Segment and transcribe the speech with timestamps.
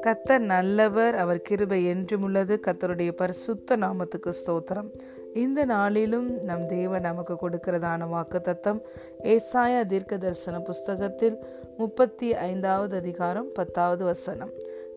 [0.00, 2.60] கத்தர் நல்லவர் அவர் கிருபை என்றும் உள்ளது.
[2.66, 4.92] கத்தருடைய பரிசுத்த நாமத்துக்கு ஸ்தோத்திரம்.
[5.34, 8.82] இந்த நாளிலும் நம் தேவன் நமக்கு கொடுக்கிறதான வாக்கு தத்தம்
[9.22, 11.38] ஏசாய தீர்க்க தரிசன புஸ்தகத்தில்
[11.76, 14.50] முப்பத்தி ஐந்தாவது அதிகாரம் பத்தாவது வசனம்.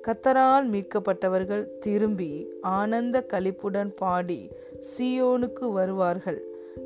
[0.08, 4.50] கத்தரால் மீட்கப்பட்டவர்கள் திரும்பி ஆனந்த கழிப்புடன் பாடி
[4.80, 6.44] சியோனுக்கு வருவார்கள்.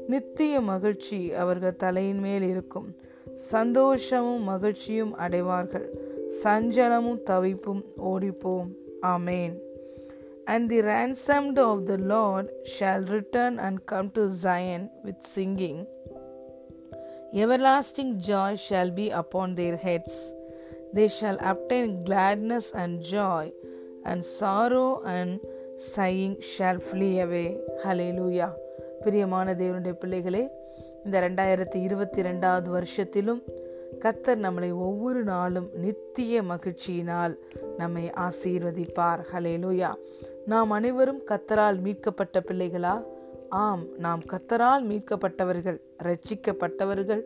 [0.08, 2.96] நித்திய மகிழ்ச்சி அவர்கள் தலையின் மேல் இருக்கும்.
[3.53, 5.89] சந்தோஷமும் மகிழ்ச்சியும் அடைவார்கள்
[6.43, 8.71] சஞ்சலமும் தவிப்பும் ஓடிப்போம்
[9.15, 9.57] ஆமேன்
[10.53, 15.77] And the ransomed of the Lord shall return and come to Zion with singing.
[17.33, 20.15] Everlasting joy shall be upon their heads.
[20.93, 23.45] They shall obtain gladness and joy,
[24.05, 25.39] and sorrow and
[25.79, 27.49] sighing shall flee away.
[27.85, 28.53] Hallelujah.
[29.02, 30.48] பிரியமான தேவனுடைய பிள்ளைகளே
[31.06, 33.42] இந்த ரெண்டாயிரத்தி இருபத்தி ரெண்டாவது வருஷத்திலும்
[34.00, 37.36] கத்தர் நம்மளை ஒவ்வொரு நாளும் நித்திய மகிழ்ச்சியினால்
[37.78, 39.20] நம்மை ஆசீர்வதிப்பார்.
[39.34, 39.94] ஹலேலோயா
[40.46, 43.04] நாம் அனைவரும் கத்தரால் மீட்கப்பட்ட பிள்ளைகளா?
[43.50, 47.22] ஆம் நாம் கத்தரால் மீட்கப்பட்டவர்கள் ரட்சிக்கப்பட்டவர்கள்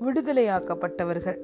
[0.00, 1.38] விடுதலையாக்கப்பட்டவர்கள்.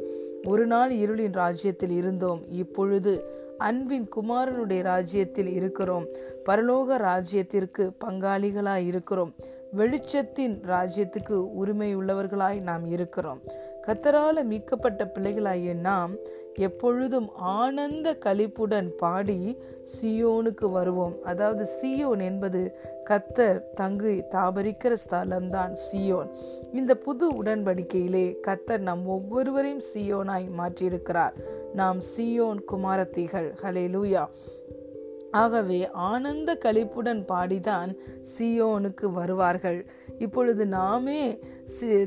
[0.46, 2.44] ஒரு நாள் இருளின் ராஜ்யத்தில் இருந்தோம்.
[2.48, 6.06] இப்பொழுது அன்பின் குமாரனுடைய ராஜ்யத்தில் இருக்கிறோம்.
[6.48, 9.34] பரலோக ராஜ்யத்திற்கு பங்காளிகளாய் இருக்கிறோம்.
[9.76, 13.40] வெளிச்சத்தின் ராஜ்யத்துக்கு உரிமையுள்ளவர்களாய் நாம் இருக்கிறோம்.
[13.86, 16.14] கத்தரால மீட்கப்பட்ட பிள்ளைகளாகிய நாம்
[16.54, 19.58] எப்பொழுதும் ஆனந்த கழிப்புடன் பாடி
[20.02, 21.16] சியோனுக்கு வருவோம்.
[21.22, 22.76] அதாவது சியோன் என்பது
[23.10, 26.30] கத்தர் தங்கு தாபரிக்கிற ஸ்தலம்தான் சியோன்.
[26.72, 31.32] இந்த புது உடன்படிக்கையிலே கத்தர் நம் ஒவ்வொருவரையும் சியோனாய் மாற்றியிருக்கிறார்.
[31.74, 33.54] நாம் சியோன் குமாரத்திகள்.
[33.62, 34.28] ஹலே லூயா
[35.30, 37.96] ஆகவே ஆனந்த கழிப்புடன் பாடிதான்
[38.32, 39.90] சியோனுக்கு வருவார்கள்.
[40.18, 41.38] இப்பொழுது நாமே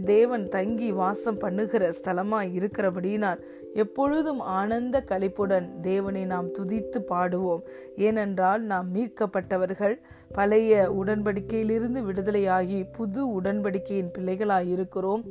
[0.06, 3.42] தேவன் தங்கி வாசம் பண்ணுகிற ஸ்தலமாய் இருக்கிறபடியினால்
[3.74, 7.64] எப்பொழுதும் ஆனந்த கழிப்புடன் தேவனை நாம் துதித்து பாடுவோம்.
[7.96, 9.96] ஏனென்றால் நாம் மீட்கப்பட்டவர்கள்
[10.32, 15.24] பழைய உடன்படிக்கையிலிருந்து விடுதலையாகி புது உடன்படிக்கையின் பிள்ளைகளாய் இருக்கிறோம்.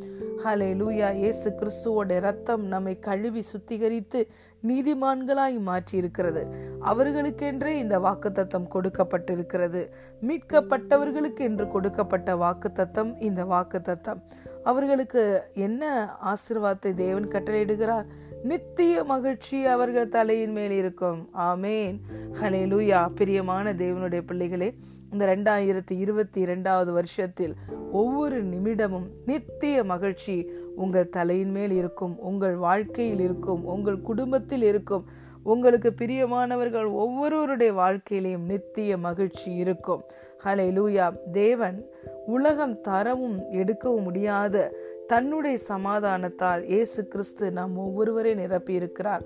[0.45, 4.29] ஹலே லூயா இயேசு கிறிஸ்துவோட ரத்தம் நம்மை கழுவி சுத்திகரித்து
[4.67, 6.43] நீதிமான்களாய் மாற்றி இருக்கிறது
[6.85, 9.83] அவர்களுக்கென்றே இந்த வாக்கு தத்தம் கொடுக்கப்பட்டிருக்கிறது.
[10.21, 14.23] மீட்கப்பட்டவர்களுக்கு என்று கொடுக்கப்பட்ட வாக்கு தத்தம் இந்த வாக்கு தத்தம்
[14.65, 15.83] அவர்களுக்கு என்ன
[16.25, 18.07] ஆசிர்வாதத்தை தேவன் கட்டளையிடுகிறார்?
[18.43, 21.31] நித்திய மகிழ்ச்சி அவர்கள் தலையின் மேல் இருக்கும்.
[21.39, 21.97] ஆமேன்.
[22.41, 24.75] ஹலே லூயா பிரியமான தேவனுடைய பிள்ளைகளே
[25.13, 27.55] இந்த ரெண்டாயிரத்தி இருபத்தி இரண்டாவது வருஷத்தில்
[27.93, 35.05] ஒவ்வொரு நிமிடமும் நித்திய மகிழ்ச்சி உங்கள் தலையின் மேல் இருக்கும் உங்கள் வாழ்க்கையில் இருக்கும் உங்கள் குடும்பத்தில் இருக்கும்
[35.43, 40.03] உங்களுக்கு பிரியமானவர்கள் ஒவ்வொருவருடைய வாழ்க்கையிலையும் நித்திய மகிழ்ச்சி இருக்கும்.
[40.45, 41.85] ஹலே லூயா தேவன்
[42.27, 44.73] உலகம் தரவும் எடுக்கவும் முடியாத
[45.13, 49.25] தன்னுடைய சமாதானத்தால் இயேசு கிறிஸ்து நாம் ஒவ்வொருவரை நிரப்பி இருக்கிறார்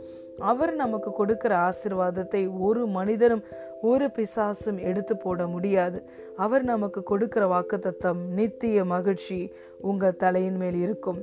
[0.50, 3.44] அவர் நமக்கு கொடுக்கிற ஆசிர்வாதத்தை ஒரு மனிதரும்
[3.90, 5.98] ஒரு பிசாசும் எடுத்து போட முடியாது.
[6.44, 9.38] அவர் நமக்கு கொடுக்கிற வாக்குத்தத்தம் நித்திய மகிழ்ச்சி
[9.90, 11.20] உங்கள் தலையின் மேல் இருக்கும்.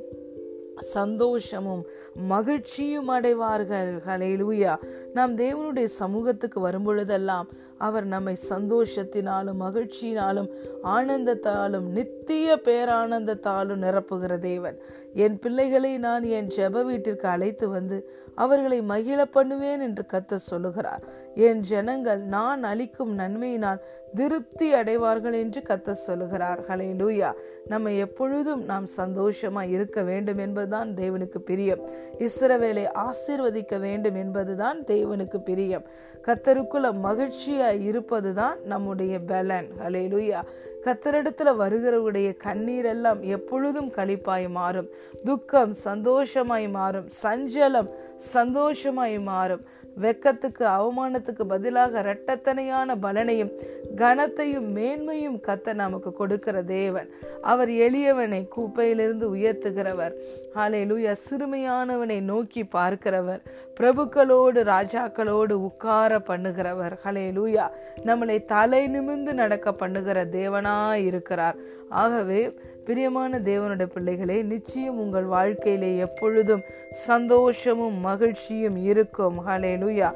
[0.93, 1.83] சந்தோஷமும்
[2.31, 3.91] மகிழ்ச்சியும் அடைவார்கள்.
[4.07, 4.73] ஹலேலூயா
[5.17, 7.49] நாம் தேவனுடைய சமூகத்துக்கு வரும்பொழுதெல்லாம்
[7.87, 10.49] அவர் நம்மை சந்தோஷத்தினாலும் மகிழ்ச்சியினாலும்
[10.95, 14.77] ஆனந்தத்தாலும் நித்திய பேரானந்தத்தாலும் நிரப்புகிற தேவன்.
[15.13, 17.97] என் பிள்ளைகளை நான் என் ஜெப வீட்டிற்கு அழைத்து வந்து
[18.35, 21.03] அவர்களை மகிழ பண்ணுவேன் என்று கத்த சொல்லுகிறார்.
[21.47, 23.83] என் ஜனங்கள் நான் அளிக்கும் நன்மையினால்
[24.15, 26.59] திருப்தி அடைவார்கள் என்று கத்த சொல்லுகிறார்.
[26.67, 27.29] ஹலே லூயா
[27.67, 31.83] நம்ம எப்பொழுதும் நாம் சந்தோஷமா இருக்க வேண்டும் என்பதுதான் தேவனுக்கு பிரியம்.
[32.25, 35.87] இஸ்ரவேலை ஆசீர்வதிக்க வேண்டும் என்பதுதான் தேவனுக்கு பிரியம்.
[36.27, 39.67] கத்தருக்குள்ள மகிழ்ச்சியா இருப்பது தான் நம்முடைய பலன்.
[39.87, 40.43] ஹலே லூயா
[40.83, 44.87] கத்தரிடத்துல வருகிறவருடைய கண்ணீர் எல்லாம் எப்பொழுதும் கழிப்பாய் மாறும்.
[45.25, 47.09] துக்கம் சந்தோஷமாய் மாறும்.
[47.23, 49.65] சஞ்சலம் சந்தோஷமாய் மாறும்.
[50.01, 53.51] வெக்கத்துக்கு அவமானத்துக்கு பதிலாக இரட்டத்தனையான பலனையும்
[53.95, 57.09] கனத்தையும் மேன்மையும் கத்த நமக்கு கொடுக்கிற தேவன்.
[57.41, 60.13] அவர் எளியவனை கூப்பையிலிருந்து உயர்த்துகிறவர்.
[60.55, 63.41] லூயா சிறுமையானவனை நோக்கி பார்க்கிறவர்.
[63.79, 66.95] பிரபுக்களோடு ராஜாக்களோடு உட்கார பண்ணுகிறவர்.
[67.05, 67.65] ஹலேலூயா
[68.05, 71.55] நம்மளை தலை நிமிந்து நடக்க பண்ணுகிற தேவனாய் இருக்கிறார்.
[71.89, 72.41] ஆகவே
[72.85, 79.37] பிரியமான தேவனுடைய பிள்ளைகளே நிச்சயம் உங்கள் வாழ்க்கையிலே எப்பொழுதும் சந்தோஷமும் மகிழ்ச்சியும் இருக்கும்.
[79.47, 80.09] ஹலேலூயா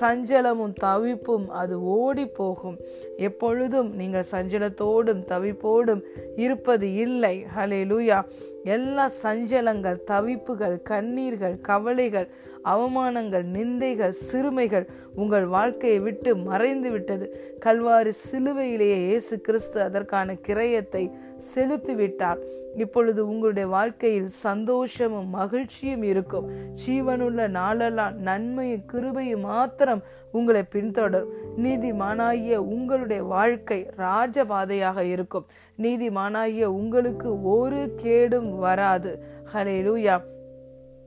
[0.00, 2.78] சஞ்சலமும் தவிப்பும் அது ஓடி போகும்
[3.16, 6.02] எப்பொழுதும் நீங்கள் சஞ்சலத்தோடும் தவிப்போடும்
[6.36, 7.46] இருப்பது இல்லை.
[7.56, 8.24] ஹலே லூயா
[8.64, 12.28] எல்லா சஞ்சலங்கள் தவிப்புகள் கண்ணீர்கள் கவலைகள்
[12.64, 17.56] அவமானங்கள் நிந்தைகள் சிறுமைகள் உங்கள் வாழ்க்கையை விட்டு மறைந்து விட்டது.
[17.64, 21.12] கல்வாரி சிலுவையிலேயே இயேசு கிறிஸ்து அதற்கான கிரயத்தை
[21.54, 22.38] செலுத்திவிட்டார்.
[22.76, 26.50] இப்பொழுது உங்களுடைய வாழ்க்கையில் சந்தோஷமும் மகிழ்ச்சியும் இருக்கும்.
[26.86, 31.28] ஜீவனுள்ள நாளெல்லாம் நன்மையும் கிருபையும் மாத்திரம் உங்களை பின்தொடரும்.
[31.62, 35.46] நீதிமானாகிய உங்களுடைய வாழ்க்கை ராஜபாதையாக இருக்கும்.
[35.78, 39.22] நீதிமானாகிய உங்களுக்கு ஒரு கேடும் வராது.
[39.54, 40.30] ஹலே லூயா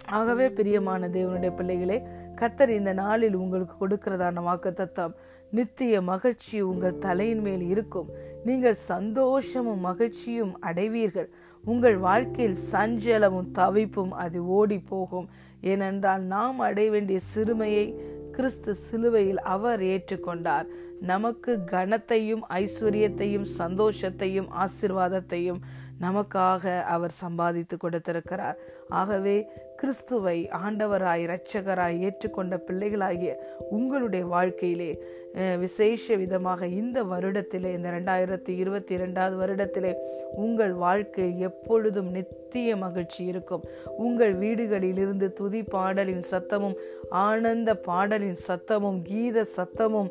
[0.07, 2.07] ஆகவே பிரியமான தேவனுடைய பிள்ளைகளே
[2.41, 5.15] கத்தர் இந்த நாளில் உங்களுக்கு கொடுக்கிறதான வாக்கு தத்தம்
[5.51, 8.09] நித்திய மகிழ்ச்சி உங்கள் தலையின் மேல் இருக்கும்.
[8.45, 11.29] நீங்கள் சந்தோஷமும் மகிழ்ச்சியும் அடைவீர்கள்.
[11.63, 15.29] உங்கள் வாழ்க்கையில் சஞ்சலமும் தவிப்பும் அது ஓடி போகும்
[15.61, 17.95] ஏனென்றால் நாம் அடைய வேண்டிய சிறுமையை
[18.31, 20.65] கிறிஸ்து சிலுவையில் அவர் ஏற்றுக்கொண்டார்.
[21.01, 25.61] நமக்கு கனத்தையும் ஐஸ்வர்யத்தையும் சந்தோஷத்தையும் ஆசிர்வாதத்தையும்
[26.01, 28.57] நமக்காக அவர் சம்பாதித்து கொடுத்திருக்கிறார்.
[28.89, 29.49] ஆகவே
[29.79, 33.31] கிறிஸ்துவை ஆண்டவராய் இரட்சகராய் ஏற்றுக்கொண்ட பிள்ளைகளாகிய
[33.77, 34.89] உங்களுடைய வாழ்க்கையிலே
[35.63, 39.91] விசேஷ விதமாக இந்த வருடத்திலே இந்த ரெண்டாயிரத்தி இருபத்தி இரண்டாவது வருடத்திலே
[40.43, 43.63] உங்கள் வாழ்க்கை எப்பொழுதும் நித்திய மகிழ்ச்சி இருக்கும்.
[43.97, 46.77] உங்கள் வீடுகளிலிருந்து துதி பாடலின் சத்தமும்
[47.09, 50.09] ஆனந்த பாடலின் சத்தமும் கீத சத்தமும்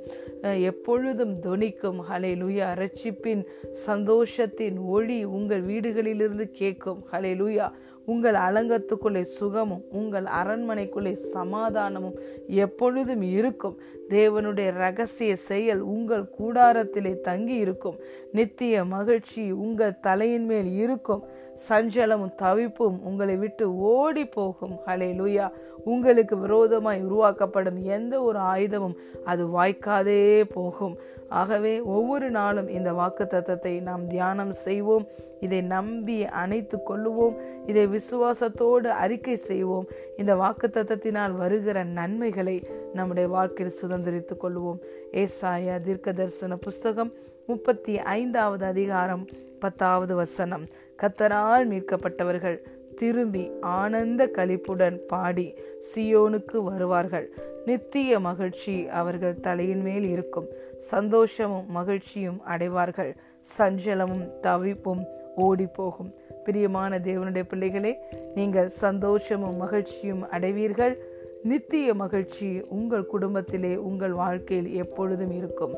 [0.71, 2.01] எப்பொழுதும் துணிக்கும்.
[2.11, 3.43] ஹலே லுயா ரட்சிப்பின்
[3.87, 7.03] சந்தோஷத்தின் ஒளி உங்கள் வீடுகளிலிருந்து கேட்கும்.
[7.13, 7.69] ஹலே லுயா
[8.07, 13.79] உங்கள் அலங்கத்துக்குள்ளே சுகமும் உங்கள் அரண்மனைக்குள்ளே சமாதானமும் எப்பொழுதும் இருக்கும்.
[14.09, 17.99] தேவனுடைய ரகசிய செயல் உங்கள் கூடாரத்திலே தங்கி இருக்கும்
[18.33, 21.25] நித்திய மகிழ்ச்சி உங்கள் தலையின் மேல் இருக்கும்.
[21.69, 25.51] சஞ்சலமும் தவிப்பும் உங்களை விட்டு ஓடி போகும் ஹலே லுயா
[25.85, 30.99] உங்களுக்கு விரோதமாய் உருவாக்கப்படும் எந்த ஒரு ஆயுதமும் அது வாய்க்காதே போகும்.
[31.29, 35.07] ஆகவே ஒவ்வொரு நாளும் இந்த வாக்கு தத்தத்தை நாம் தியானம் செய்வோம்.
[35.41, 37.37] இதை நம்பி அணைத்து கொள்ளுவோம்.
[37.67, 39.87] இதை விசுவாசத்தோடு அறிக்கை செய்வோம்.
[40.19, 44.81] இந்த வாக்கு தத்தத்தினால் வருகிற நன்மைகளை நம்முடைய வாழ்க்கையில் சுதந்திரித்துக் கொள்வோம்.
[45.13, 47.13] ஏசாய தீர்க்க தரிசன புஸ்தகம்
[47.47, 49.27] முப்பத்தி ஐந்தாவது அதிகாரம்
[49.59, 50.65] பத்தாவது வசனம்.
[51.03, 52.59] கத்தரால் மீட்கப்பட்டவர்கள்
[52.97, 55.55] திரும்பி ஆனந்த கழிப்புடன் பாடி
[55.95, 57.33] சியோனுக்கு வருவார்கள்.
[57.67, 60.49] நித்திய மகிழ்ச்சி அவர்கள் தலையின் மேல் இருக்கும்.
[60.79, 63.17] சந்தோஷமும் மகிழ்ச்சியும் அடைவார்கள்.
[63.59, 65.03] சஞ்சலமும் தவிப்பும்
[65.37, 66.15] ஓடி போகும்
[66.45, 67.99] பிரியமான தேவனுடைய பிள்ளைகளே
[68.35, 70.95] நீங்கள் சந்தோஷமும் மகிழ்ச்சியும் அடைவீர்கள்.
[71.43, 75.75] நித்திய மகிழ்ச்சி உங்கள் குடும்பத்திலே உங்கள் வாழ்க்கையில் எப்பொழுதும் இருக்கும்.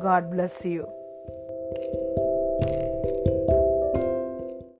[0.00, 0.84] God bless you